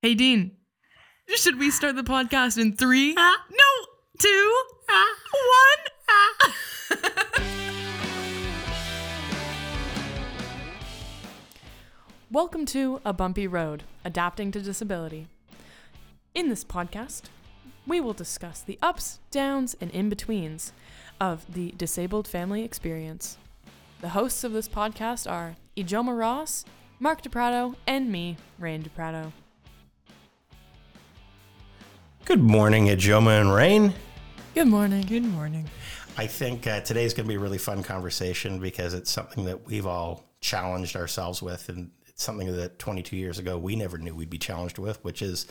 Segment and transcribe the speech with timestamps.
[0.00, 0.52] Hey, Dean,
[1.26, 3.16] should we start the podcast in three?
[3.18, 3.44] Ah.
[3.50, 3.86] no,
[4.20, 5.00] two, one.
[12.30, 15.26] Welcome to A Bumpy Road Adapting to Disability.
[16.32, 17.22] In this podcast,
[17.84, 20.72] we will discuss the ups, downs, and in betweens
[21.20, 23.36] of the disabled family experience.
[24.00, 26.64] The hosts of this podcast are Ijoma Ross,
[27.00, 29.32] Mark DePrado, and me, Rain DePrato.
[32.28, 33.94] Good morning, Ijoma and Rain.
[34.54, 35.00] Good morning.
[35.06, 35.66] Good morning.
[36.18, 39.64] I think uh, today's going to be a really fun conversation because it's something that
[39.64, 44.14] we've all challenged ourselves with, and it's something that 22 years ago we never knew
[44.14, 45.46] we'd be challenged with, which is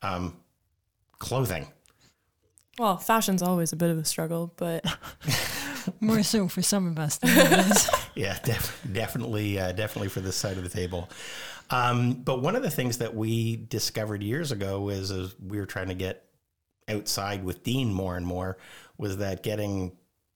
[0.00, 0.38] um,
[1.18, 1.66] clothing.
[2.78, 4.86] Well, fashion's always a bit of a struggle, but
[6.00, 7.88] More so for some of us than others.
[8.16, 11.10] Yeah, def- definitely, uh, definitely for this side of the table.
[11.70, 15.66] Um, but one of the things that we discovered years ago is as we were
[15.66, 16.24] trying to get
[16.88, 18.58] outside with Dean more and more
[18.96, 19.92] was that getting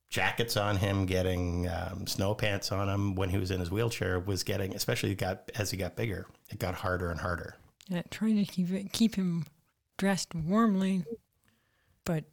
[0.08, 4.18] jackets on him, getting um, snow pants on him when he was in his wheelchair
[4.18, 7.54] was getting, especially got as he got bigger, it got harder and harder.
[7.88, 9.46] Yeah, trying to keep it, keep him
[9.96, 11.04] dressed warmly,
[12.04, 12.24] but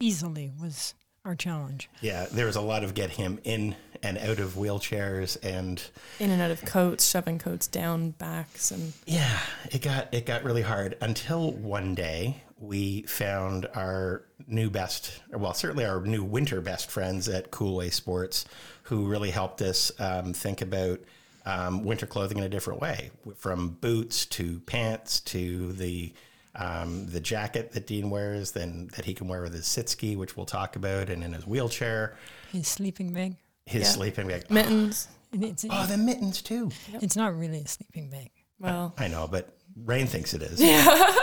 [0.00, 1.90] easily was our challenge.
[2.00, 5.82] Yeah, there was a lot of get him in and out of wheelchairs and
[6.18, 9.38] in and out of coats, shoving coats down backs, and Yeah,
[9.70, 15.54] it got it got really hard until one day we found our new best, well,
[15.54, 18.44] certainly our new winter best friends at Koolway Sports,
[18.84, 21.00] who really helped us um, think about
[21.46, 26.12] um, winter clothing in a different way, from boots to pants to the
[26.54, 30.16] um, the jacket that Dean wears, then that he can wear with his sit ski,
[30.16, 32.16] which we'll talk about, and in his wheelchair,
[32.52, 33.36] His sleeping bag.
[33.66, 33.88] his Yeah.
[33.88, 34.44] sleeping bag.
[34.50, 35.08] mittens.
[35.32, 36.70] And it's, Oh, the mittens too.
[36.94, 38.30] it's not really a sleeping bag.
[38.58, 40.60] Well, I know, but Rain thinks it is.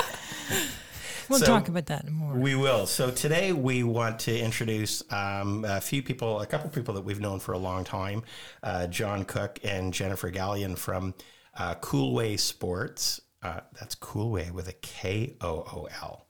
[1.29, 2.33] We'll So- talk about that more.
[2.35, 2.85] We will.
[2.87, 7.19] So today we want to introduce um, a few people, a couple people that we've
[7.19, 8.23] known for a long time,
[8.63, 11.13] uh, John Cook and Jennifer Gallion from
[11.57, 13.19] uh, Koolway Sports.
[13.47, 16.25] Uh, that's Koolway with a K O O L.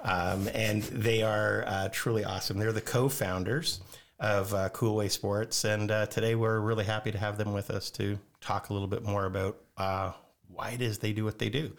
[0.00, 2.58] Um, and they are uh, truly awesome.
[2.58, 3.80] They're the co-founders
[4.18, 7.88] of uh, Koolway Sports, and uh, today we're really happy to have them with us
[7.92, 10.10] to talk a little bit more about uh,
[10.48, 11.70] why it is they do what they do.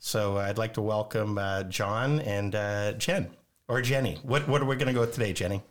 [0.00, 1.38] So I'd like to welcome
[1.68, 2.52] John and
[2.98, 3.30] Jen
[3.68, 4.18] or Jenny.
[4.24, 5.62] What what are we going to go with today, Jenny?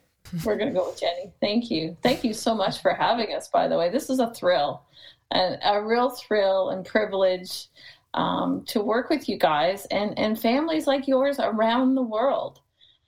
[0.46, 1.34] We're going to go with Jenny.
[1.42, 1.98] Thank you.
[2.02, 3.90] Thank you so much for having us, by the way.
[3.90, 4.84] This is a thrill,
[5.32, 7.68] and a real thrill and privilege
[8.14, 12.60] um, to work with you guys and, and families like yours around the world.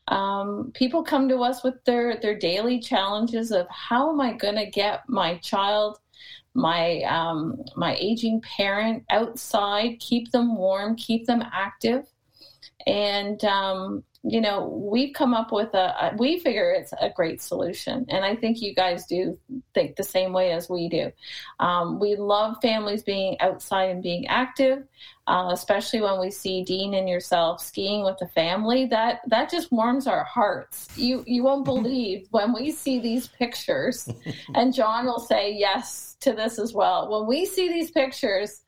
[0.08, 4.56] Um, people come to us with their, their daily challenges of how am I going
[4.56, 6.00] to get my child,
[6.54, 12.06] my um, my aging parent outside, keep them warm, keep them active,
[12.86, 17.42] and um, you know we've come up with a, a we figure it's a great
[17.42, 18.06] solution.
[18.10, 19.38] And i think you guys do
[19.74, 21.12] think the same way as we do.
[21.60, 24.84] Um, we love families being outside and being active
[25.26, 28.86] uh, especially when we see dean and yourself skiing with the family.
[28.86, 30.88] That that just warms our hearts.
[30.98, 34.10] You you won't believe when we see these pictures
[34.56, 37.10] and john will say yes to this as well.
[37.10, 38.63] When we see these pictures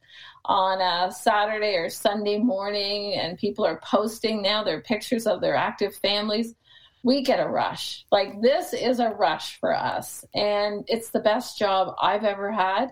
[0.48, 5.56] on a Saturday or Sunday morning, and people are posting now their pictures of their
[5.56, 6.56] active families,
[7.04, 8.04] we get a rush.
[8.12, 10.26] Like, this is a rush for us.
[10.34, 12.90] And it's the best job I've ever had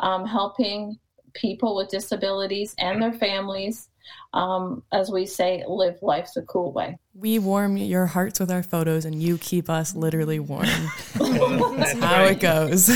[0.00, 0.98] um, helping
[1.32, 3.88] people with disabilities and their families,
[4.32, 6.98] um, as we say, live life the cool way.
[7.14, 10.66] we warm your hearts with our photos, and you keep us literally warm.
[11.14, 12.90] That's How it goes.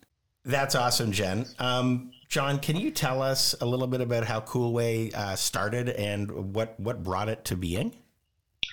[0.44, 1.46] That's awesome, Jen.
[1.58, 6.54] Um, John, can you tell us a little bit about how Koolway uh, started and
[6.54, 7.94] what what brought it to being?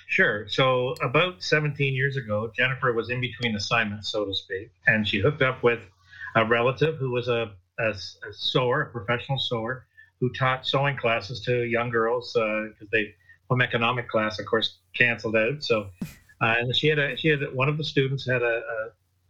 [0.06, 0.46] Sure.
[0.48, 5.20] So about 17 years ago, Jennifer was in between assignments, so to speak, and she
[5.20, 5.80] hooked up with
[6.34, 9.86] a relative who was a, a, a sewer, a professional sewer,
[10.20, 13.14] who taught sewing classes to young girls because they
[13.48, 15.62] home economic class, of course, canceled out.
[15.62, 15.90] So,
[16.40, 18.62] uh, and she had a she had one of the students had a,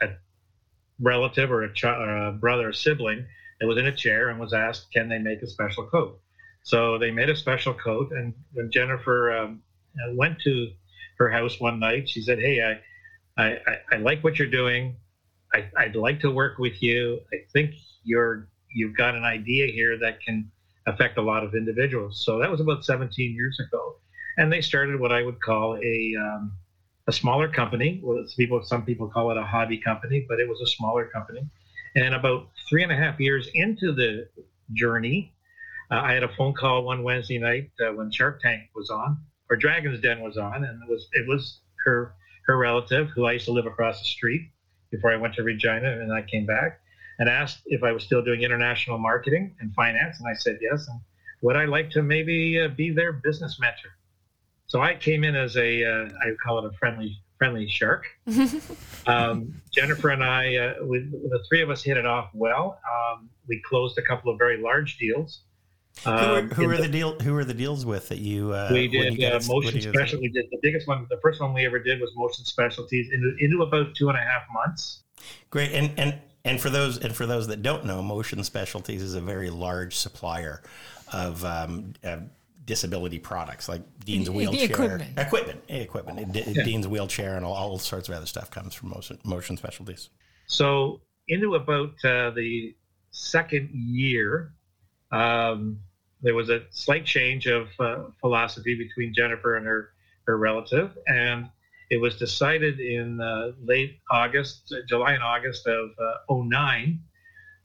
[0.03, 0.09] a, a
[1.01, 3.27] relative or a, ch- or a brother, a sibling
[3.65, 6.21] that was in a chair and was asked, can they make a special coat?
[6.65, 9.63] So they made a special coat, and when Jennifer um,
[9.97, 10.71] uh, went to
[11.19, 12.09] her house one night.
[12.09, 14.97] She said, "Hey, I, I, I, I like what you're doing.
[15.53, 17.21] I, I'd like to work with you.
[17.33, 20.51] I think you're you've got an idea here that can
[20.87, 23.97] affect a lot of individuals." So that was about 17 years ago,
[24.37, 26.53] and they started what I would call a um,
[27.07, 28.01] a smaller company.
[28.03, 31.47] Well, people some people call it a hobby company, but it was a smaller company.
[31.97, 34.29] And about three and a half years into the
[34.73, 35.33] journey,
[35.91, 39.19] uh, I had a phone call one Wednesday night uh, when Shark Tank was on,
[39.51, 42.15] or Dragon's Den was on, and it was it was her
[42.47, 44.51] her relative who I used to live across the street
[44.91, 46.81] before I went to Regina, and I came back
[47.19, 50.87] and asked if I was still doing international marketing and finance, and I said yes,
[50.89, 51.01] and
[51.43, 53.91] would I like to maybe uh, be their business mentor?
[54.67, 58.07] So I came in as a uh, I call it a friendly friendly shark.
[59.07, 62.79] um, Jennifer and I, uh, we, the three of us hit it off well.
[62.91, 65.41] Um, we closed a couple of very large deals.
[66.07, 67.19] Um, who, were, the, the, deal?
[67.21, 68.53] Who were the deals with that you?
[68.53, 70.21] Uh, we did you uh, motion special.
[70.21, 71.07] We did the biggest one.
[71.09, 74.21] The first one we ever did was motion specialties into, into about two and a
[74.21, 75.03] half months.
[75.51, 79.15] Great, and and and for those and for those that don't know, motion specialties is
[79.15, 80.63] a very large supplier
[81.13, 82.17] of um, uh,
[82.67, 86.35] disability products like Dean's wheelchair equipment, equipment, equipment.
[86.35, 86.65] Yeah.
[86.65, 90.11] Dean's wheelchair and all, all, sorts of other stuff comes from motion, motion specialties.
[90.47, 92.75] So into about uh, the
[93.11, 94.53] second year,
[95.13, 95.79] um,
[96.23, 99.91] there was a slight change of uh, philosophy between Jennifer and her
[100.27, 101.51] her relative, and
[101.91, 106.99] it was decided in uh, late August, July and August of uh, 09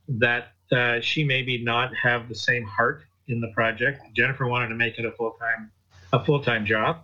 [0.09, 4.01] that uh, she maybe not have the same heart in the project.
[4.15, 5.71] Jennifer wanted to make it a full time
[6.11, 7.03] a full time job.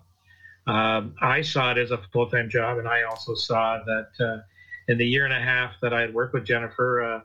[0.68, 4.42] Um, I saw it as a full time job, and I also saw that uh,
[4.88, 7.24] in the year and a half that I had worked with Jennifer,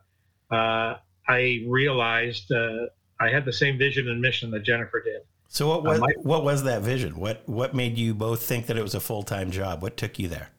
[0.50, 2.86] uh, uh, I realized uh,
[3.18, 5.22] I had the same vision and mission that Jennifer did.
[5.48, 7.16] So what was, my, what was that vision?
[7.16, 9.82] What what made you both think that it was a full time job?
[9.82, 10.50] What took you there?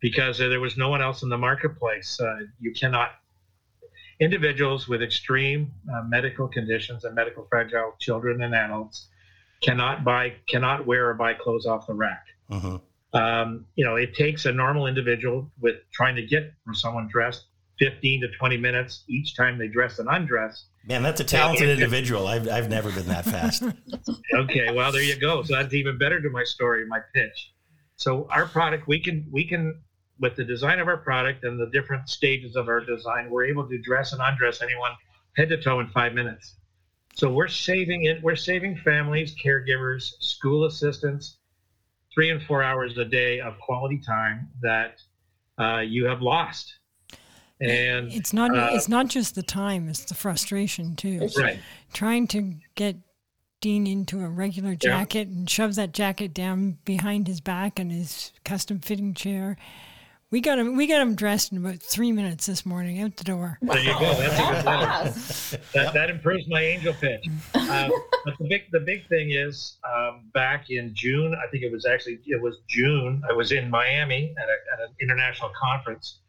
[0.00, 2.18] Because there was no one else in the marketplace.
[2.20, 3.10] Uh, you cannot
[4.20, 9.08] individuals with extreme uh, medical conditions and medical fragile children and adults
[9.62, 12.26] cannot buy cannot wear or buy clothes off the rack.
[12.50, 12.76] Mm-hmm.
[13.12, 17.46] Um, you know, it takes a normal individual with trying to get from someone dressed
[17.80, 20.66] 15 to 20 minutes each time they dress and undress.
[20.84, 22.26] Man, that's a talented and, individual.
[22.26, 23.64] I've, I've never been that fast.
[24.34, 25.42] okay, well there you go.
[25.42, 27.52] So that's even better to my story, my pitch.
[27.96, 29.80] So our product, we can we can
[30.20, 33.66] with the design of our product and the different stages of our design, we're able
[33.68, 34.92] to dress and undress anyone
[35.36, 36.56] head to toe in five minutes.
[37.14, 38.22] So we're saving it.
[38.22, 41.38] We're saving families, caregivers, school assistants,
[42.14, 45.00] three and four hours a day of quality time that
[45.58, 46.74] uh, you have lost.
[47.60, 48.56] And it's not.
[48.56, 51.28] Uh, it's not just the time; it's the frustration too.
[51.36, 51.58] Right.
[51.92, 52.96] Trying to get
[53.60, 55.34] Dean into a regular jacket yeah.
[55.34, 59.58] and shove that jacket down behind his back in his custom fitting chair
[60.30, 60.76] we got him.
[60.76, 63.58] We got him dressed in about three minutes this morning out the door.
[63.62, 64.14] There you go.
[64.14, 65.64] That's a good letter.
[65.74, 67.26] that, that improves my angel pitch.
[67.54, 67.90] Um,
[68.24, 71.34] but the big the big thing is um, back in June.
[71.34, 73.22] I think it was actually it was June.
[73.28, 76.20] I was in Miami at, a, at an international conference.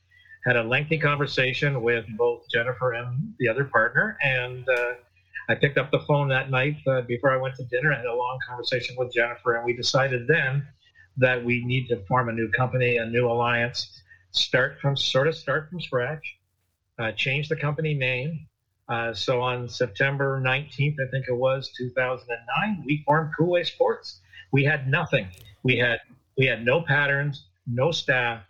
[0.46, 4.94] Had a lengthy conversation with both Jennifer and the other partner, and uh,
[5.50, 7.94] I picked up the phone that night uh, before I went to dinner.
[7.94, 10.66] I had a long conversation with Jennifer, and we decided then
[11.22, 14.02] that we need to form a new company, a new alliance,
[14.32, 16.38] start from sort of start from scratch,
[17.00, 18.48] uh, change the company name.
[18.90, 24.20] Uh, so on September 19th, I think it was 2009, we formed Koolway Sports.
[24.52, 25.28] We had nothing.
[25.64, 26.00] We had
[26.38, 28.42] we had no patterns, no staff.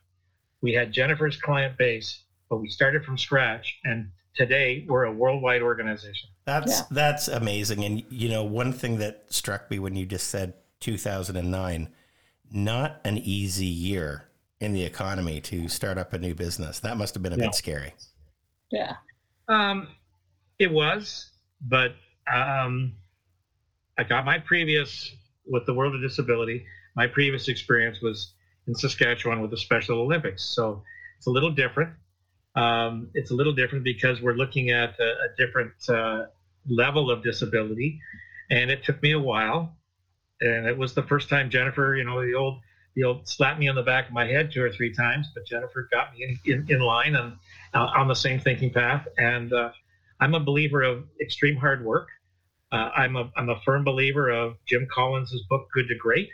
[0.61, 3.77] We had Jennifer's client base, but we started from scratch.
[3.83, 6.29] And today we're a worldwide organization.
[6.45, 6.85] That's yeah.
[6.89, 7.83] that's amazing.
[7.83, 11.89] And you know, one thing that struck me when you just said 2009
[12.51, 14.25] not an easy year
[14.59, 16.79] in the economy to start up a new business.
[16.79, 17.45] That must have been a yeah.
[17.45, 17.93] bit scary.
[18.71, 18.95] Yeah.
[19.47, 19.87] Um,
[20.59, 21.31] it was,
[21.61, 21.95] but
[22.31, 22.93] um,
[23.97, 25.11] I got my previous
[25.45, 26.65] with the World of Disability.
[26.95, 28.33] My previous experience was
[28.67, 30.83] in Saskatchewan with the Special Olympics, so
[31.17, 31.91] it's a little different.
[32.55, 36.25] Um, it's a little different because we're looking at a, a different uh,
[36.67, 37.99] level of disability,
[38.49, 39.75] and it took me a while
[40.41, 42.59] and it was the first time Jennifer, you know, the old
[42.95, 45.45] the old slapped me on the back of my head two or three times, but
[45.45, 47.37] Jennifer got me in, in, in line and
[47.73, 49.07] uh, on the same thinking path.
[49.17, 49.71] And uh,
[50.19, 52.09] I'm a believer of extreme hard work.
[52.71, 56.29] Uh, I'm a I'm a firm believer of Jim Collins' book Good to Great.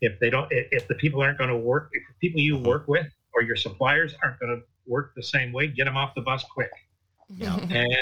[0.00, 2.88] If they don't, if the people aren't going to work, if the people you work
[2.88, 6.22] with or your suppliers aren't going to work the same way, get them off the
[6.22, 6.70] bus quick.
[7.34, 7.56] Yeah.
[7.56, 7.96] and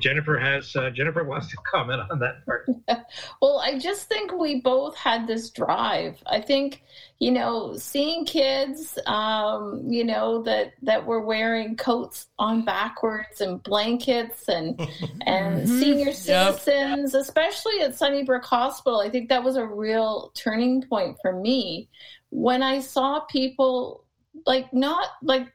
[0.00, 2.68] Jennifer has uh, Jennifer wants to comment on that part.
[3.42, 6.22] well, I just think we both had this drive.
[6.26, 6.82] I think
[7.18, 13.62] you know, seeing kids, um, you know that that were wearing coats on backwards and
[13.62, 14.80] blankets and
[15.26, 15.80] and mm-hmm.
[15.80, 17.22] senior citizens, yep.
[17.22, 19.00] especially at Sunnybrook Hospital.
[19.00, 21.88] I think that was a real turning point for me
[22.30, 24.04] when I saw people
[24.46, 25.52] like not like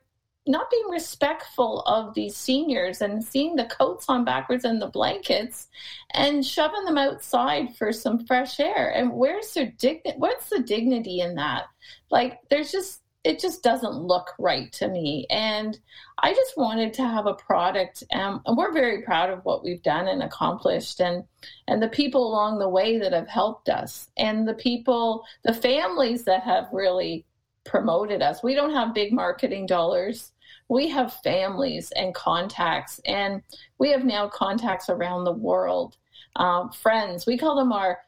[0.48, 5.68] not being respectful of these seniors and seeing the coats on backwards and the blankets
[6.12, 8.92] and shoving them outside for some fresh air.
[8.96, 10.18] And where's their dignity?
[10.18, 11.66] What's the dignity in that?
[12.12, 15.26] Like, there's just it just doesn't look right to me.
[15.32, 15.78] And
[16.20, 19.82] I just wanted to have a product, um, and we're very proud of what we've
[19.82, 21.24] done and accomplished, and
[21.68, 26.24] and the people along the way that have helped us, and the people, the families
[26.26, 27.26] that have really
[27.66, 28.44] promoted us.
[28.44, 30.32] We don't have big marketing dollars.
[30.68, 33.42] We have families and contacts, and
[33.78, 35.98] we have now contacts around the world.
[36.36, 38.00] Um, friends, we call them our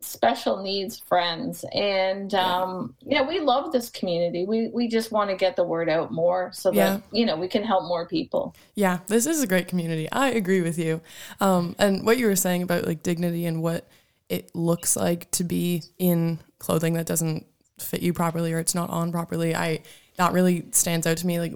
[0.00, 1.64] special needs friends.
[1.72, 4.44] And um, yeah we love this community.
[4.44, 7.00] We we just want to get the word out more so that yeah.
[7.12, 8.56] you know we can help more people.
[8.74, 10.10] Yeah this is a great community.
[10.10, 11.00] I agree with you.
[11.40, 13.88] Um, and what you were saying about like dignity and what
[14.28, 17.46] it looks like to be in clothing that doesn't
[17.78, 19.80] fit you properly or it's not on properly i
[20.20, 21.54] that really stands out to me like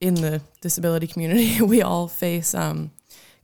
[0.00, 2.92] in the disability community we all face um,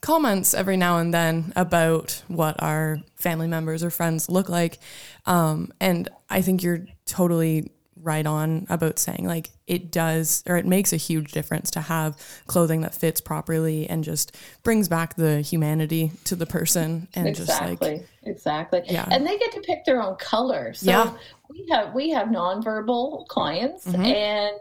[0.00, 4.78] comments every now and then about what our family members or friends look like.
[5.24, 7.72] Um, and I think you're totally
[8.02, 12.16] right on about saying like it does or it makes a huge difference to have
[12.46, 17.76] clothing that fits properly and just brings back the humanity to the person and exactly,
[17.76, 21.12] just like exactly yeah and they get to pick their own color so yeah.
[21.48, 24.02] we have we have nonverbal clients mm-hmm.
[24.02, 24.56] and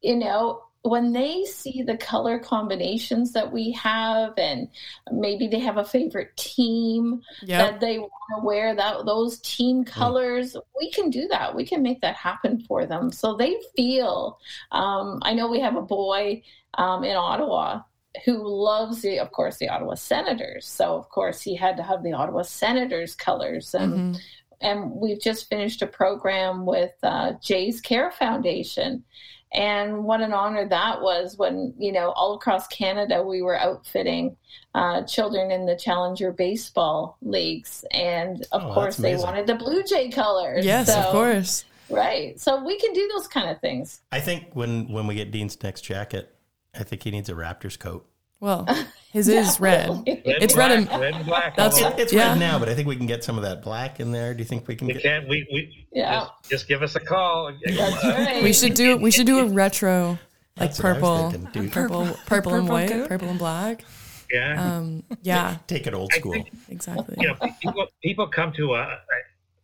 [0.00, 4.68] you know when they see the color combinations that we have and
[5.12, 7.70] maybe they have a favorite team yep.
[7.72, 9.82] that they want to wear that those team hmm.
[9.84, 10.62] colors mm.
[10.78, 14.38] we can do that we can make that happen for them so they feel
[14.72, 16.42] um, i know we have a boy
[16.74, 17.80] um, in ottawa
[18.24, 22.02] who loves the of course the ottawa senators so of course he had to have
[22.02, 24.16] the ottawa senators colors and mm-hmm.
[24.60, 29.04] and we've just finished a program with uh, jay's care foundation
[29.52, 34.36] and what an honor that was when, you know, all across Canada, we were outfitting
[34.74, 37.84] uh, children in the Challenger baseball leagues.
[37.90, 40.64] And of oh, course, they wanted the Blue Jay colors.
[40.64, 41.64] Yes, so, of course.
[41.90, 42.40] Right.
[42.40, 44.00] So we can do those kind of things.
[44.10, 46.34] I think when, when we get Dean's next jacket,
[46.74, 48.08] I think he needs a Raptors coat.
[48.42, 48.66] Well,
[49.12, 49.88] his is red.
[49.88, 50.02] red.
[50.04, 51.56] It's black, red and red and black.
[51.56, 52.30] That's it, it's yeah.
[52.30, 54.34] red now, but I think we can get some of that black in there.
[54.34, 54.88] Do you think we can?
[54.88, 55.02] We get...
[55.02, 55.28] can.
[55.28, 56.18] We, we yeah.
[56.20, 57.52] Just, just, give us a call.
[57.64, 58.42] That's right.
[58.42, 58.96] We should do.
[58.96, 60.18] We should do a retro,
[60.58, 63.08] like purple, thinking, purple, purple, purple and white, coat?
[63.08, 63.84] purple and black.
[64.28, 64.76] Yeah.
[64.76, 65.04] Um.
[65.22, 65.58] Yeah.
[65.68, 66.32] Take it old school.
[66.32, 67.14] Think, exactly.
[67.20, 68.98] You know, people people come to us.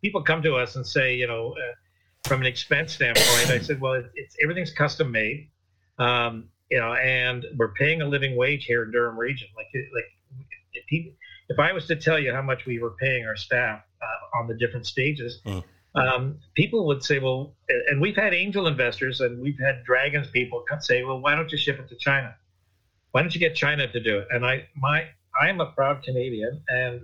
[0.03, 3.81] People come to us and say, you know, uh, from an expense standpoint, I said,
[3.81, 5.49] well, it's everything's custom made.
[5.99, 9.49] Um, you know, and we're paying a living wage here in Durham region.
[9.57, 10.05] Like, like
[10.73, 11.15] if, he,
[11.49, 14.49] if I was to tell you how much we were paying our staff uh, on
[14.49, 15.65] the different stages, mm.
[15.95, 17.55] um, people would say, well,
[17.89, 21.59] and we've had angel investors and we've had dragons people say, well, why don't you
[21.59, 22.35] ship it to China?
[23.13, 24.29] Why don't you get China to do it?
[24.31, 25.07] And I, my,
[25.41, 27.01] I am a proud Canadian, and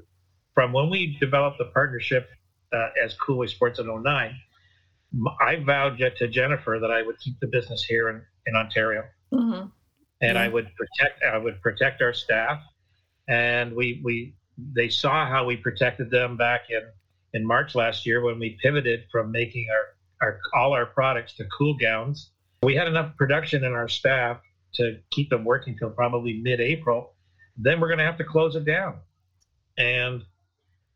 [0.54, 2.28] from when we developed the partnership
[2.73, 4.35] uh, as Koolway Sports in 09,
[5.40, 9.04] I vowed to Jennifer that I would keep the business here in, in Ontario.
[9.35, 9.67] Mm-hmm.
[10.21, 10.43] And yeah.
[10.43, 12.62] I would protect I would protect our staff,
[13.29, 16.83] and we we they saw how we protected them back in
[17.35, 21.45] in March last year when we pivoted from making our, our all our products to
[21.57, 22.31] cool gowns.
[22.62, 24.41] We had enough production in our staff
[24.75, 27.14] to keep them working till probably mid-April.
[27.57, 28.97] Then we're going to have to close it down.
[29.76, 30.23] And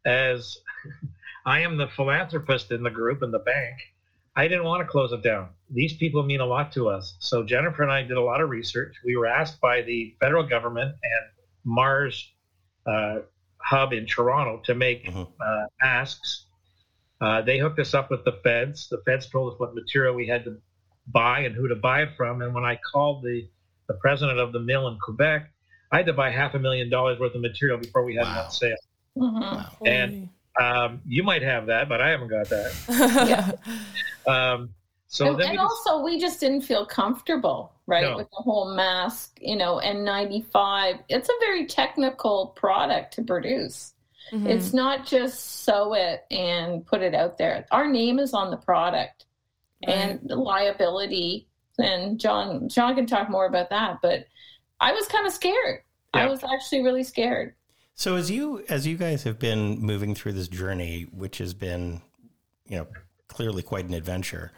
[0.05, 0.59] as
[1.47, 3.77] I am the philanthropist in the group in the bank,
[4.39, 5.49] I didn't want to close it down.
[5.69, 7.17] These people mean a lot to us.
[7.19, 8.95] So Jennifer and I did a lot of research.
[9.05, 11.25] We were asked by the federal government and
[11.65, 12.33] Mars
[12.87, 13.19] uh,
[13.57, 15.23] hub in Toronto to make mm-hmm.
[15.23, 16.45] uh, masks.
[17.21, 18.89] Uh, they hooked us up with the feds.
[18.89, 20.59] The feds told us what material we had to
[21.09, 22.41] buy and who to buy it from.
[22.41, 23.49] And when I called the,
[23.89, 25.51] the president of the mill in Quebec,
[25.91, 28.35] I had to buy half a million dollars worth of material before we had wow.
[28.35, 28.77] it on sale.
[29.17, 29.41] Mm-hmm.
[29.41, 29.71] Wow.
[29.85, 30.29] And
[30.61, 33.59] um, you might have that, but I haven't got that.
[34.27, 34.71] um,
[35.07, 38.17] so and, and just, also, we just didn't feel comfortable, right, no.
[38.17, 41.01] with the whole mask, you know, N95.
[41.09, 43.95] It's a very technical product to produce.
[44.33, 44.47] Mm-hmm.
[44.47, 47.67] It's not just sew it and put it out there.
[47.71, 49.25] Our name is on the product,
[49.87, 49.97] right.
[49.97, 51.49] and the liability.
[51.79, 54.01] And John, John can talk more about that.
[54.03, 54.27] But
[54.81, 55.83] I was kind of scared.
[56.13, 57.55] I was actually really scared.
[57.99, 62.01] So as you as you guys have been moving through this journey, which has been,
[62.69, 62.87] you know,
[63.27, 64.53] clearly quite an adventure,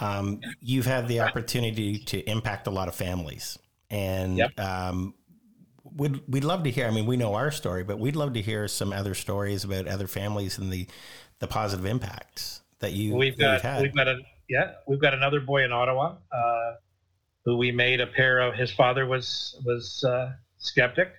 [0.00, 3.58] um, you've had the opportunity to impact a lot of families,
[3.90, 4.58] and yep.
[4.58, 5.12] um,
[5.84, 6.86] we'd we'd love to hear.
[6.86, 9.86] I mean, we know our story, but we'd love to hear some other stories about
[9.86, 10.86] other families and the
[11.40, 13.82] the positive impacts that you we've that got.
[13.82, 14.16] We've got a
[14.48, 16.14] yeah, we've got another boy in Ottawa.
[16.32, 16.76] Uh,
[17.44, 18.54] who we made a pair of.
[18.54, 21.12] His father was was uh, skeptic,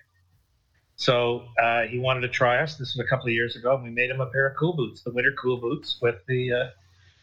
[1.00, 2.76] so uh, he wanted to try us.
[2.76, 4.74] This was a couple of years ago, and we made him a pair of cool
[4.74, 6.68] boots, the winter cool boots with the uh,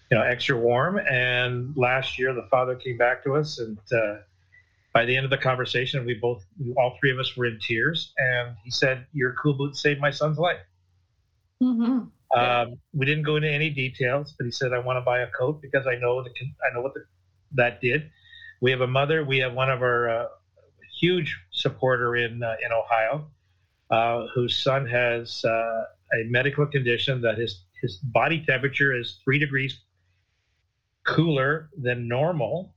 [0.09, 0.97] you know extra warm.
[0.97, 4.15] And last year, the father came back to us, and uh,
[4.93, 6.43] by the end of the conversation, we both,
[6.75, 8.13] all three of us, were in tears.
[8.17, 10.65] And he said, "Your cool boots saved my son's life."
[11.61, 12.39] Mm-hmm.
[12.39, 15.27] Um, we didn't go into any details, but he said, "I want to buy a
[15.27, 16.31] coat because I know the
[16.67, 17.05] I know what the,
[17.51, 18.09] that did."
[18.59, 19.23] We have a mother.
[19.23, 20.25] We have one of our uh,
[20.99, 23.27] huge supporter in uh, in Ohio,
[23.89, 29.37] uh, whose son has uh, a medical condition that his his body temperature is three
[29.39, 29.79] degrees
[31.05, 32.73] cooler than normal,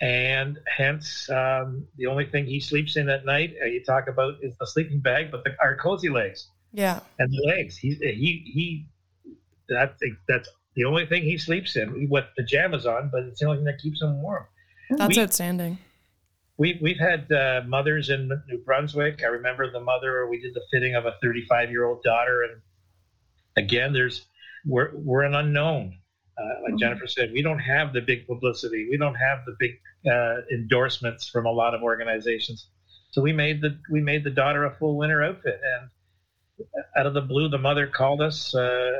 [0.00, 3.54] and hence um, the only thing he sleeps in at night.
[3.60, 7.00] Uh, you talk about is the sleeping bag, but the, our cozy legs Yeah.
[7.18, 7.76] and the legs.
[7.76, 8.86] He he he.
[9.68, 13.58] That's that's the only thing he sleeps in with pajamas on, but it's the only
[13.58, 14.44] thing that keeps him warm.
[14.90, 15.78] That's We- outstanding.
[16.58, 19.22] We we've had uh, mothers in New Brunswick.
[19.22, 20.26] I remember the mother.
[20.26, 22.62] We did the fitting of a 35 year old daughter, and
[23.56, 24.26] again, there's
[24.64, 25.98] we're we're an unknown.
[26.38, 26.80] Uh, like Mhm.
[26.80, 28.86] Jennifer said, we don't have the big publicity.
[28.90, 32.68] We don't have the big uh, endorsements from a lot of organizations.
[33.10, 37.14] So we made the we made the daughter a full winter outfit, and out of
[37.14, 38.92] the blue, the mother called us, uh,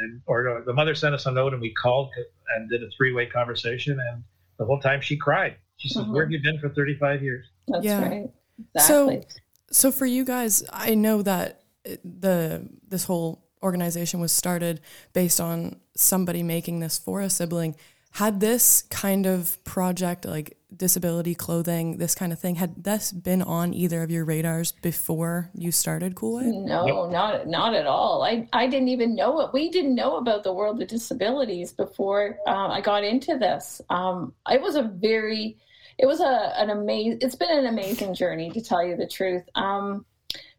[0.00, 2.10] and or the mother sent us a note, and we called
[2.54, 4.24] and did a three way conversation, and
[4.58, 5.56] the whole time she cried.
[5.82, 6.12] She said, Mhm.
[6.12, 8.08] "Where have you been for 35 years?" That's Yeah.
[8.08, 8.30] right.
[8.78, 9.40] So- Exactly.
[9.72, 11.62] So for you guys, I know that
[12.04, 14.80] the this whole organization was started
[15.12, 17.74] based on somebody making this for a sibling.
[18.12, 23.40] Had this kind of project, like disability clothing, this kind of thing, had this been
[23.40, 26.52] on either of your radars before you started Koolway?
[26.52, 28.22] No, not not at all.
[28.22, 29.50] I, I didn't even know it.
[29.54, 33.80] We didn't know about the world of disabilities before uh, I got into this.
[33.88, 35.56] Um, it was a very,
[35.98, 37.18] it was a an amazing.
[37.20, 39.44] It's been an amazing journey to tell you the truth.
[39.54, 40.04] Um,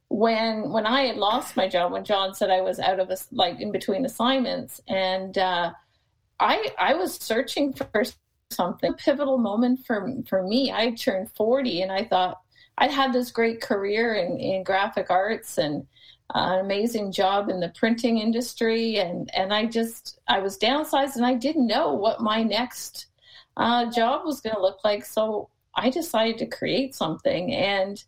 [0.09, 3.17] when when I had lost my job, when John said I was out of a,
[3.31, 5.71] like in between assignments, and uh,
[6.39, 8.03] I I was searching for
[8.51, 10.71] something pivotal moment for for me.
[10.71, 12.41] I turned forty, and I thought
[12.77, 15.85] I'd had this great career in, in graphic arts and
[16.35, 21.15] uh, an amazing job in the printing industry, and and I just I was downsized,
[21.15, 23.07] and I didn't know what my next
[23.57, 25.05] uh, job was going to look like.
[25.05, 28.03] So I decided to create something, and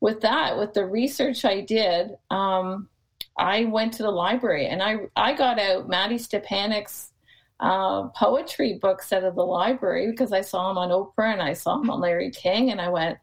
[0.00, 2.88] with that, with the research I did, um,
[3.36, 7.12] I went to the library and I I got out Mattie Stepanek's
[7.60, 11.52] uh, poetry books out of the library because I saw him on Oprah and I
[11.52, 13.18] saw him on Larry King, and I went,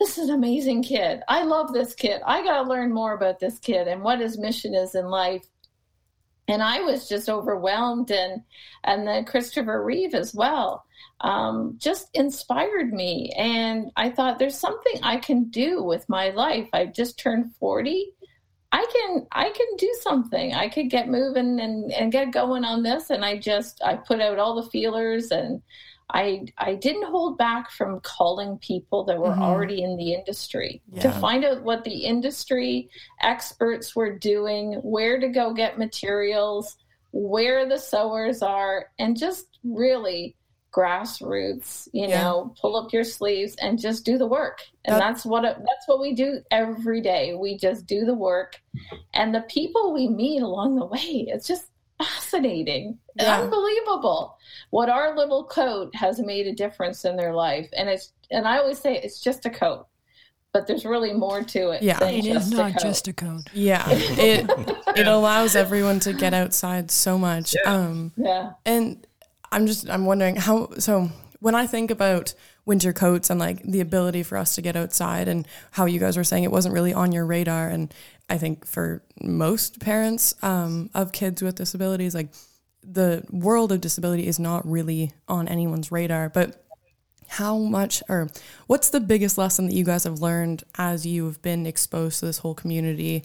[0.00, 1.22] "This is an amazing kid.
[1.28, 2.22] I love this kid.
[2.26, 5.46] I got to learn more about this kid and what his mission is in life."
[6.48, 8.42] And I was just overwhelmed, and
[8.84, 10.84] and then Christopher Reeve as well
[11.22, 13.32] um, just inspired me.
[13.36, 16.68] And I thought, there's something I can do with my life.
[16.72, 18.12] I just turned 40.
[18.74, 20.54] I can I can do something.
[20.54, 23.10] I could get moving and, and get going on this.
[23.10, 25.62] And I just I put out all the feelers and
[26.14, 29.42] I I didn't hold back from calling people that were Mhm.
[29.42, 32.90] already in the industry to find out what the industry
[33.22, 36.76] experts were doing, where to go get materials,
[37.12, 40.36] where the sewers are, and just really
[40.74, 42.22] grassroots you Yeah.
[42.22, 45.86] know pull up your sleeves and just do the work and That- that's what that's
[45.86, 48.60] what we do every day we just do the work
[49.12, 51.66] and the people we meet along the way it's just
[52.02, 53.40] fascinating and Yeah.
[53.40, 54.36] unbelievable
[54.70, 58.58] what our little coat has made a difference in their life and it's and i
[58.58, 59.86] always say it's just a coat
[60.52, 61.98] but there's really more to it Yeah.
[61.98, 62.82] than It is just a not coat.
[62.82, 64.50] just a coat Yeah, it
[64.96, 67.54] it allows everyone to get outside so much.
[67.54, 67.72] Yeah.
[67.72, 69.06] Um, yeah and
[69.50, 71.10] I'm just I'm wondering how so
[71.42, 75.26] when I think about winter coats and like the ability for us to get outside
[75.28, 77.92] and how you guys were saying it wasn't really on your radar and
[78.30, 82.28] I think for most parents um, of kids with disabilities like
[82.84, 86.28] the world of disability is not really on anyone's radar.
[86.28, 86.64] But
[87.28, 88.28] how much or
[88.66, 92.38] what's the biggest lesson that you guys have learned as you've been exposed to this
[92.38, 93.24] whole community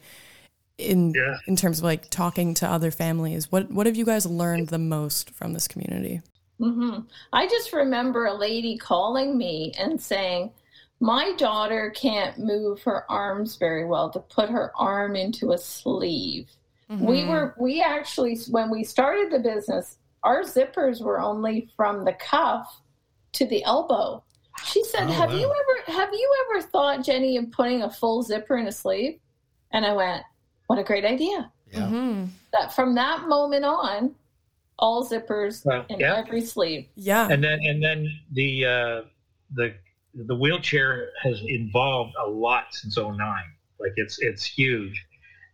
[0.77, 1.38] in Yeah.
[1.47, 3.51] in terms of like talking to other families?
[3.51, 6.21] What what have you guys learned the most from this community
[6.59, 6.99] hmm
[7.33, 10.51] I just remember a lady calling me and saying,
[10.99, 16.49] My daughter can't move her arms very well to put her arm into a sleeve.
[16.89, 17.27] We Mhm.
[17.27, 22.81] were, we actually, when we started the business, our zippers were only from the cuff
[23.33, 24.23] to the elbow.
[24.65, 28.23] She said, Oh, Have you ever, have you ever thought, Jenny, of putting a full
[28.23, 29.19] zipper in a sleeve?
[29.71, 30.23] And I went,
[30.67, 31.51] What a great idea.
[31.71, 31.81] Yeah.
[31.87, 32.29] Mhm.
[32.53, 34.15] That from that moment on,
[34.79, 36.15] all zippers Well, in yeah.
[36.17, 36.87] every sleeve.
[36.95, 39.01] yeah and then and then the uh,
[39.53, 39.73] the
[40.13, 43.17] the wheelchair has evolved a lot since 09.
[43.79, 45.05] Like it's it's huge,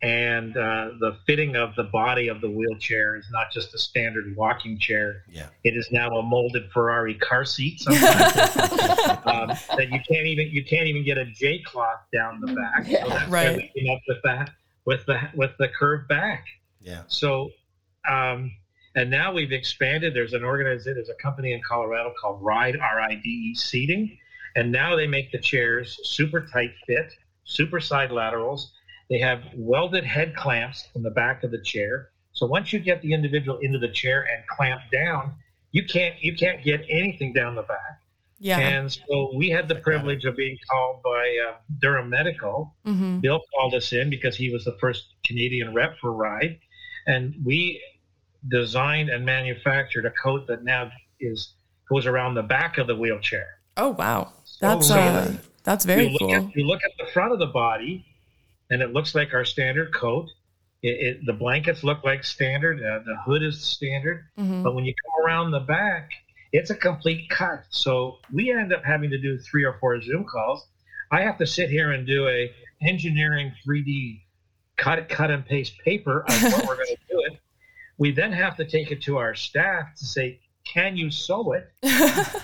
[0.01, 4.33] and uh, the fitting of the body of the wheelchair is not just a standard
[4.38, 5.23] walking chair.
[5.29, 5.47] Yeah.
[5.65, 7.81] It is now a molded Ferrari car seat.
[7.81, 8.38] Sometimes
[9.25, 12.86] um, that you can't even you can't even get a J cloth down the back.
[12.88, 13.03] Yeah.
[13.03, 13.49] So Right.
[13.51, 14.51] why we came up with that
[14.86, 16.45] with the with the curved back.
[16.81, 17.01] Yeah.
[17.07, 17.51] So,
[18.09, 18.51] um,
[18.95, 20.13] and now we've expanded.
[20.13, 24.17] There's an organization, there's a company in Colorado called Ride R-I-D-E Seating,
[24.56, 27.12] and now they make the chairs super tight fit,
[27.43, 28.71] super side laterals.
[29.10, 32.10] They have welded head clamps in the back of the chair.
[32.34, 35.36] So once you get the individual into the chair and clamp down,
[35.71, 37.99] you can't you can't get anything down the back.
[38.39, 38.60] Yeah.
[38.60, 43.41] And so we had the privilege of being called by uh, Durham Medical hmm Bill
[43.56, 46.60] called us in because he was the first Canadian rep for Ride,
[47.08, 47.82] and we
[48.47, 51.53] designed and manufactured a coat that now is
[51.89, 53.47] goes around the back of the wheelchair.
[53.77, 55.32] Oh wow, that's So uh,
[55.63, 56.34] that's very you cool.
[56.34, 58.06] At, you look at the front of the body,
[58.69, 60.29] and it looks like our standard coat.
[60.82, 62.79] It, it, the blankets look like standard.
[62.79, 64.25] Uh, the hood is standard.
[64.38, 64.63] Mhm.
[64.63, 66.12] But when you come around the back,
[66.51, 67.63] it's a complete cut.
[67.69, 70.67] So we end up having to do three or four Zoom calls.
[71.12, 72.51] I have to sit here and do a
[72.82, 74.21] engineering 3D
[74.77, 77.39] cut cut and paste paper of what we're going to do it.
[77.97, 81.71] We then have to take it to our staff to say, "Can you sew it?"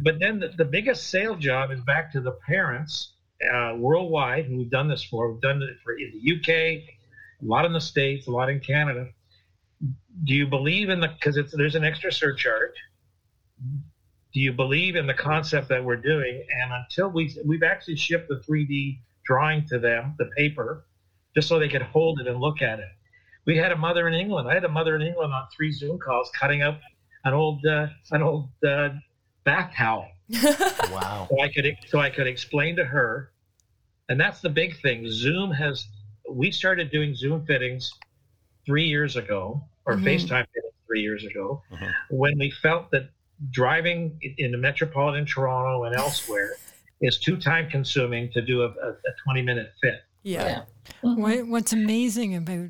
[0.00, 3.14] But then the, the biggest sale job is back to the parents
[3.52, 5.32] uh, worldwide who we've done this for.
[5.32, 8.60] We've done it for in the UK, a lot in the States, a lot in
[8.60, 9.08] Canada.
[10.24, 12.74] Do you believe in the because there's an extra surcharge?
[14.32, 16.44] Do you believe in the concept that we're doing?
[16.60, 20.86] And until we we've actually shipped the 3D drawing to them, the paper,
[21.34, 22.88] just so they could hold it and look at it.
[23.48, 24.46] We had a mother in England.
[24.46, 26.78] I had a mother in England on three Zoom calls cutting up
[27.24, 28.90] an old uh, an old uh,
[29.44, 30.06] bath towel
[30.92, 31.26] Wow.
[31.30, 33.32] so I could so I could explain to her,
[34.10, 35.06] and that's the big thing.
[35.10, 35.86] Zoom has
[36.30, 37.90] we started doing Zoom fittings
[38.66, 40.04] three years ago, or Mhm.
[40.04, 41.90] FaceTime fittings three years ago, Mhm.
[42.10, 43.08] when we felt that
[43.50, 46.50] driving in- in the metropolitan Toronto and elsewhere
[47.00, 50.02] is too time consuming to do a, a, a 20 minute fit.
[50.22, 50.44] yeah.
[50.44, 50.62] Yeah.
[51.02, 51.16] Mhm.
[51.18, 52.68] What, what's amazing about,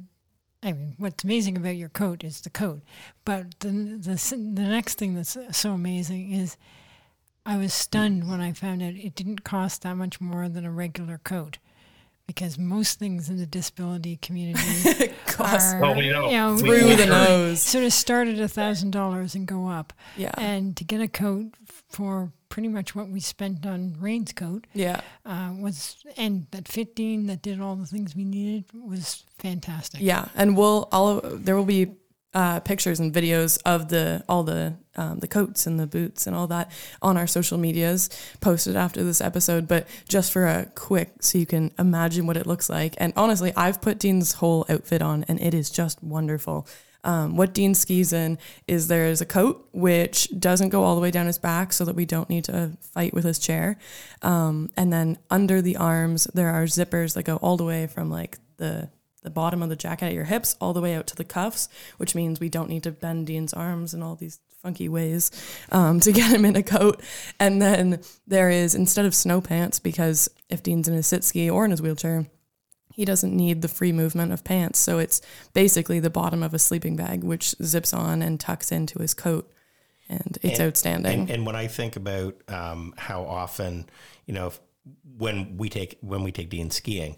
[0.62, 2.82] I mean, what's amazing about your coat is the coat.
[3.24, 6.56] But the, the, the next thing that's so amazing is
[7.46, 10.70] I was stunned when I found out it didn't cost that much more than a
[10.72, 11.58] regular coat.
[12.26, 16.26] Because most things in the disability community Cost are, Oh, we know.
[16.28, 17.62] you know, through the nose.
[17.62, 19.94] sort of start at a thousand dollars and go up.
[20.14, 20.32] Yeah.
[20.36, 21.54] And to get a coat
[21.88, 25.00] for pretty much what we spent on Rain's coat Yeah.
[25.26, 30.00] uh, was, and that fit Dean, that did all the things we needed, was fantastic.
[30.00, 31.92] Yeah, and we'll all there will be
[32.34, 36.36] uh, pictures and videos of the all the um, the coats and the boots and
[36.36, 39.66] all that on our social medias posted after this episode.
[39.66, 42.94] But just for a quick, so you can imagine what it looks like.
[42.98, 46.66] And honestly, I've put Dean's whole outfit on, and it is just wonderful.
[47.04, 51.00] Um, what Dean skis in is there is a coat which doesn't go all the
[51.00, 53.78] way down his back so that we don't need to fight with his chair.
[54.22, 58.10] Um, and then under the arms, there are zippers that go all the way from
[58.10, 58.90] like the
[59.22, 61.68] the bottom of the jacket at your hips all the way out to the cuffs,
[61.96, 65.30] which means we don't need to bend Dean's arms in all these funky ways
[65.70, 67.02] um, to get him in a coat.
[67.38, 71.50] And then there is instead of snow pants, because if Dean's in his sit ski
[71.50, 72.26] or in his wheelchair,
[72.98, 74.76] he doesn't need the free movement of pants.
[74.80, 75.20] So it's
[75.54, 79.48] basically the bottom of a sleeping bag, which zips on and tucks into his coat.
[80.08, 81.20] And it's And- outstanding.
[81.20, 83.88] And, and when I think about um, how often,
[84.26, 84.58] you know, if,
[85.16, 87.14] when we take when we take Dean skiing,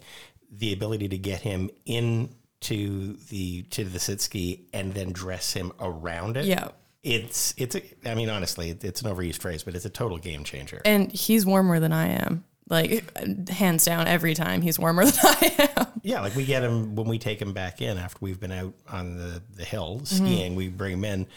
[0.51, 5.71] the ability to get him into the to the sit ski and then dress him
[5.79, 6.45] around it.
[6.45, 6.67] yeah.
[7.03, 10.43] It's it's a, I mean honestly it's an overused phrase but it's a total game
[10.43, 10.79] changer.
[10.85, 12.43] And he's warmer than I am.
[12.71, 13.03] Like,
[13.49, 15.87] hands down, every time he's warmer than I am.
[16.03, 18.73] Yeah, like we get him when we take him back in after we've been out
[18.89, 20.25] on the the hill Mm-hmm.
[20.25, 20.55] skiing.
[20.55, 21.27] We bring him in,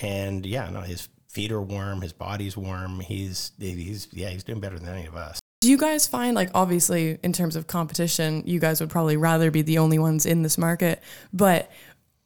[0.00, 3.00] and yeah, no, his feet are warm, his body's warm.
[3.00, 5.40] He's he's yeah, he's doing better than any of us.
[5.60, 9.50] Do you guys find, like, obviously, in terms of competition, you guys would probably rather
[9.50, 11.02] be the only ones in this market,
[11.32, 11.70] but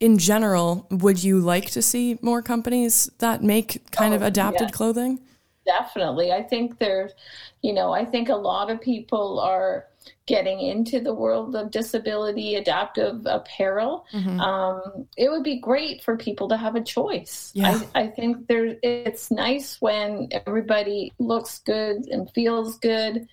[0.01, 4.67] in general, would you like to see more companies that make kind of Oh, adapted
[4.67, 4.71] yes.
[4.71, 5.19] clothing?
[5.73, 6.31] Definitely.
[6.31, 7.13] I think there's
[7.61, 9.85] you know i think a lot of people are
[10.25, 14.05] getting into the world of disability adaptive apparel.
[14.13, 14.39] Mhm.
[14.39, 17.51] um, it would be great for people to have a choice.
[17.53, 17.81] Yeah.
[17.93, 23.27] I, I think there it's nice when everybody looks good and feels good.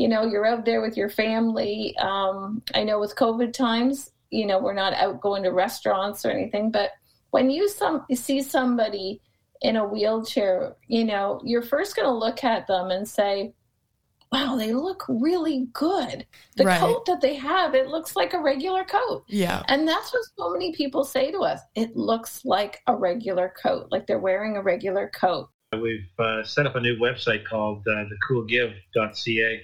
[0.00, 1.76] You know you're out there with your family.
[2.10, 3.96] Um, i know with covid times
[4.38, 6.90] you know we're not out going to restaurants or anything but
[7.34, 9.20] when you some you see somebody
[9.62, 13.52] in a wheelchair, you know, you're first going to look at them and say,
[14.32, 16.26] wow, they look really good.
[16.56, 16.80] The Right.
[16.80, 19.24] coat that they have, it looks like a regular coat.
[19.28, 19.62] Yeah.
[19.68, 21.60] And that's what so many people say to us.
[21.74, 25.50] It looks like a regular coat, like they're wearing a regular coat.
[25.78, 29.62] We've uh, set up a new website called uh, thecoolgive.ca.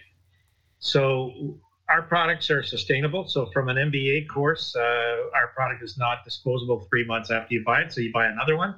[0.81, 1.59] So
[1.89, 3.27] our products are sustainable.
[3.27, 7.65] So from an MBA course, uh, our product is not disposable three months after you
[7.65, 7.93] buy it.
[7.93, 8.77] So you buy another one.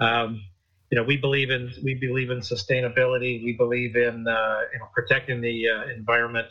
[0.00, 0.42] Um,
[0.90, 3.44] you know, we believe in we believe in sustainability.
[3.44, 6.48] We believe in uh, you know protecting the uh, environment.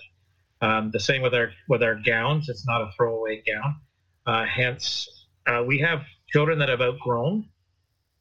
[0.61, 2.49] Um, the same with our with our gowns.
[2.49, 3.81] It's not a throwaway gown.
[4.25, 7.47] Uh, hence, uh, we have children that have outgrown.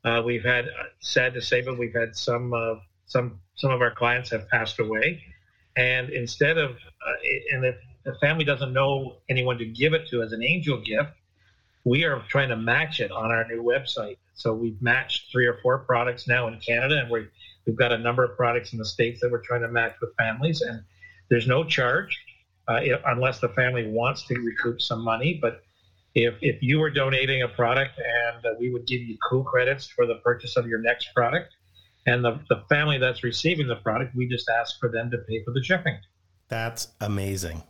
[0.04, 2.52] Uh, we've had, uh, sad to say, but we've had some
[3.06, 5.22] some some of our clients have passed away,
[5.76, 6.76] and instead of
[7.52, 11.10] and if the family doesn't know anyone to give it to as an angel gift,
[11.84, 14.16] we are trying to match it on our new website.
[14.36, 17.26] So we've matched three or four products now in Canada, and we
[17.66, 20.14] we've got a number of products in the states that we're trying to match with
[20.16, 20.82] families, and
[21.28, 22.16] there's no charge
[22.68, 25.62] uh, unless the family wants to recoup some money, but
[26.14, 29.86] if, if you were donating a product and uh, we would give you cool credits
[29.86, 31.54] for the purchase of your next product
[32.06, 35.44] and the, the family that's receiving the product we just ask for them to pay
[35.44, 35.98] for the shipping
[36.48, 37.62] That's amazing.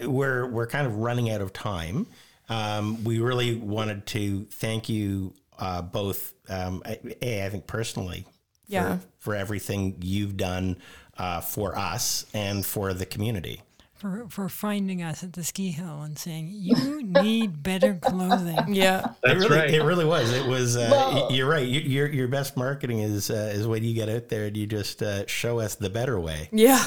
[0.00, 2.06] We're we're kind of running out of time.
[2.48, 6.34] Um, we really wanted to thank you uh, both.
[6.48, 8.98] Um, a, I think personally, for, Yeah.
[9.18, 10.76] for everything you've done
[11.18, 13.62] uh, for us and for the community.
[13.94, 18.56] for, for finding us at the ski hill and saying, you need better clothing.
[18.68, 19.06] Yeah.
[19.06, 19.70] it That's really, right.
[19.74, 20.32] It really was.
[20.32, 20.76] It was.
[20.76, 21.66] Uh, Well- you're right.
[21.66, 24.66] You, your your best marketing is uh, is when you get out there and you
[24.68, 26.48] just uh, show us the better way.
[26.52, 26.86] Yeah.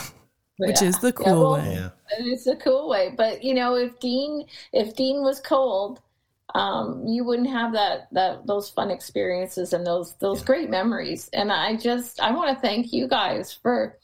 [0.58, 0.88] Which Yeah.
[0.90, 1.74] is the Yeah, cool well, way.
[1.74, 1.90] Yeah.
[2.20, 3.14] It's the cool way.
[3.18, 6.00] But you know, if Dean if Dean was cold,
[6.56, 11.30] um, you wouldn't have that that those fun experiences and those those great memories.
[11.34, 13.98] And I just I want to thank you guys for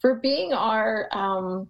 [0.00, 1.68] for being our um,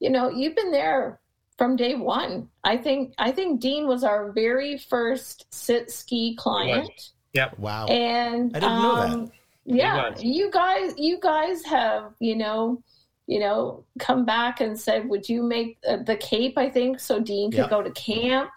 [0.00, 1.20] you know, you've been there
[1.56, 2.48] from day one.
[2.64, 7.10] I think I think Dean was our very first sit ski client.
[7.32, 7.50] Yeah.
[7.58, 7.86] Wow.
[7.86, 9.10] And I didn't know that.
[9.10, 9.32] um,
[9.64, 12.82] yeah, you guys, you guys have, you know,
[13.26, 17.18] you know, come back and said, "Would you make uh, the Cape?" I think so.
[17.18, 17.70] Dean could Yep.
[17.70, 18.50] go to camp.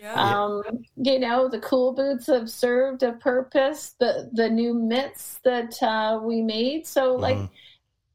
[0.00, 0.14] Yeah.
[0.14, 0.62] Um,
[0.96, 3.94] you know, the cool boots have served a purpose.
[3.98, 6.86] The the new mitts that uh, we made.
[6.86, 7.50] So like, Mhm.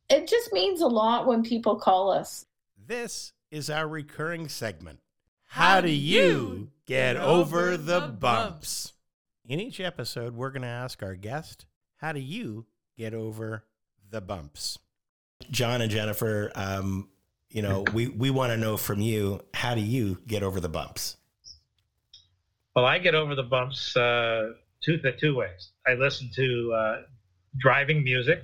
[0.09, 2.45] it just means a lot when people call us.
[2.87, 4.99] This is our recurring segment.
[5.47, 8.93] How do you get over the bumps?
[9.47, 11.65] In each episode, we're going to ask our guest,
[11.97, 12.65] How do you
[12.97, 13.63] get over
[14.09, 14.79] the bumps?
[15.51, 17.09] John and Jennifer, um,
[17.49, 20.67] you know, we, we want to know from you, How do you get over the
[20.69, 21.17] bumps?
[22.75, 24.51] Well i get over the bumps uh,
[24.85, 25.71] two, the two ways.
[25.87, 27.01] I listen to uh,
[27.57, 28.43] driving music.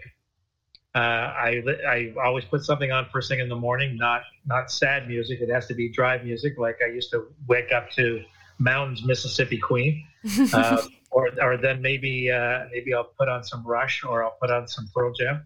[0.93, 5.07] Uh, I, I always put something on first thing in the morning not not sad
[5.07, 5.39] music.
[5.39, 8.21] It has to be drive music like i used to wake up to
[8.59, 10.05] mountains mississippi queen.
[10.53, 14.51] Uh, or or then maybe uh, maybe I'll put on some Rush or I'll put
[14.51, 15.43] on some Pearl Jam.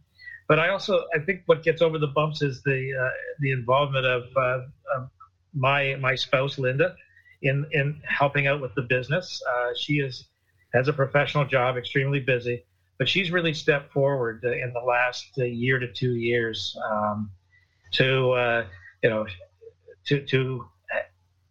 [0.47, 4.05] But I also I think what gets over the bumps is the uh, the involvement
[4.05, 4.59] of, uh,
[4.95, 5.09] of
[5.53, 6.95] my my spouse Linda
[7.45, 9.41] in in helping out with the business.
[9.49, 10.27] Uh, she is
[10.73, 12.65] has a professional job, extremely busy,
[12.97, 17.31] but she's really stepped forward in the last year to two years um,
[17.91, 18.65] to uh,
[19.03, 19.25] you know
[20.05, 20.65] to to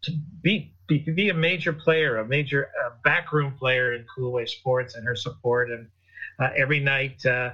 [0.02, 4.96] to be be, be a major player, a major uh, backroom player in Koolway Sports
[4.96, 5.70] and her support.
[5.70, 5.88] And
[6.38, 7.52] uh, every night uh,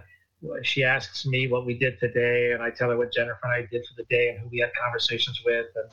[0.63, 3.67] she asks me what we did today, and I tell her what Jennifer and I
[3.71, 5.67] did for the day and who we had conversations with.
[5.75, 5.85] And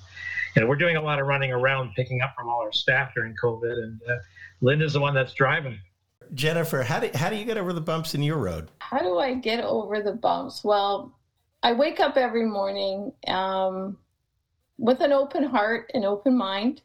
[0.55, 3.13] you know, we're doing a lot of running around, picking up from all our staff
[3.13, 3.83] during COVID.
[3.83, 4.15] And uh,
[4.61, 5.79] Linda's the one that's driving.
[6.33, 8.69] Jennifer, how do, how do you get over the bumps in your road?
[8.79, 10.63] How do I get over the bumps?
[10.63, 11.17] Well,
[11.63, 13.97] I wake up every morning um,
[14.77, 16.81] with an open heart, an open mind.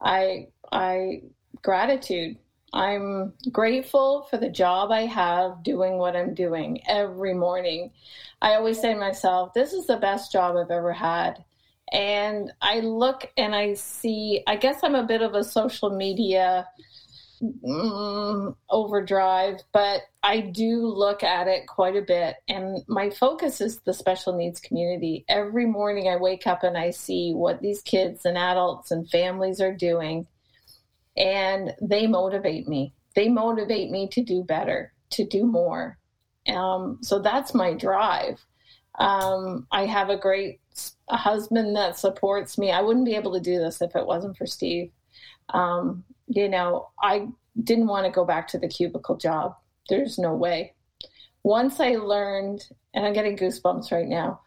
[0.00, 1.22] I I
[1.62, 2.36] gratitude.
[2.76, 7.92] I'm grateful for the job I have doing what I'm doing every morning.
[8.42, 11.42] I always say to myself, this is the best job I've ever had.
[11.90, 16.68] And I look and I see, I guess I'm a bit of a social media
[17.42, 22.36] mm, overdrive, but I do look at it quite a bit.
[22.46, 25.24] And my focus is the special needs community.
[25.30, 29.62] Every morning I wake up and I see what these kids and adults and families
[29.62, 30.26] are doing,
[31.16, 32.94] and they motivate me.
[33.14, 35.98] They motivate me to do better, to do more.
[36.52, 38.44] Um, so that's my drive.
[38.98, 40.60] Um, I have a great
[41.08, 42.70] a husband that supports me.
[42.70, 44.90] I wouldn't be able to do this if it wasn't for Steve.
[45.50, 47.28] Um, you know, I
[47.62, 49.54] didn't want to go back to the cubicle job.
[49.88, 50.74] there's no way.
[51.44, 54.40] Once I learned, and I'm getting goosebumps right now,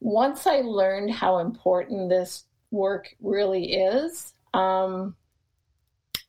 [0.00, 5.14] once I learned how important this work really is, um,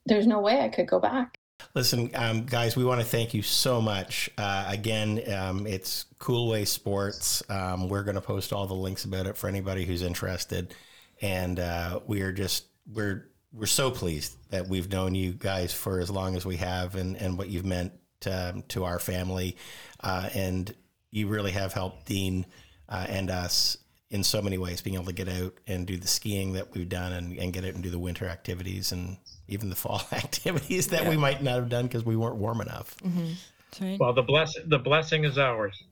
[0.06, 1.38] there's no way I could go back.
[1.74, 4.30] Listen, um, guys, we want to thank you so much.
[4.38, 7.44] Uh, again, um, it's Koolway Sports.
[7.50, 10.74] Um, we're going to post all the links about it for anybody who's interested,
[11.22, 16.00] and uh, we are just we're we're so pleased that we've known you guys for
[16.00, 19.56] as long as we have, and and what you've meant to, to our family,
[20.02, 20.74] uh, and
[21.12, 22.46] you really have helped Dean
[22.90, 23.78] uh, and us
[24.10, 26.90] in so many ways, being able to get out and do the skiing that we've
[26.90, 29.18] done, and, and get out and do the winter activities and
[29.52, 31.10] even the fall activities that yeah.
[31.10, 32.96] we might not have done because we weren't warm enough.
[33.04, 33.98] Mm-hmm.
[34.00, 35.84] Well, the bless the blessing is ours.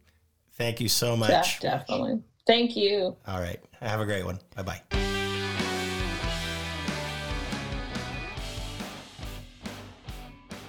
[0.54, 1.30] Thank you so much.
[1.63, 2.22] Yeah, definitely.
[2.45, 3.15] Thank you.
[3.28, 3.60] All right.
[3.82, 4.39] Have a great one.
[4.56, 4.82] Bye bye.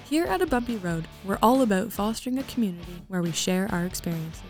[0.05, 3.85] Here at A Bumpy Road, we're all about fostering a community where we share our
[3.85, 4.43] experiences.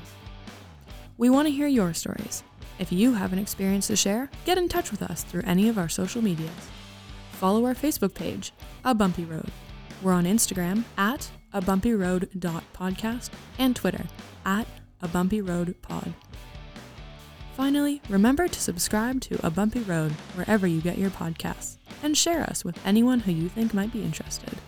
[1.17, 2.43] We want to hear your stories.
[2.79, 5.77] If you have an experience to share, get in touch with us through any of
[5.77, 6.49] our social medias
[7.41, 8.53] follow our Facebook page,
[8.85, 9.49] A Bumpy Road.
[10.03, 14.05] We're on Instagram at a bumpy road podcast and Twitter
[14.45, 14.67] at
[15.01, 16.13] a bumpy road pod.
[17.57, 22.43] Finally, remember to subscribe to A Bumpy Road wherever you get your podcasts and share
[22.43, 24.59] us with anyone who you think might be interested.